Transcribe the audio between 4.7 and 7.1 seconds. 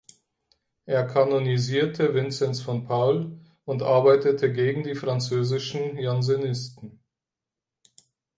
die französischen Jansenisten.